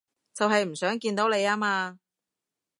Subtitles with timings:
[0.33, 1.99] 就係唔想見到你吖嘛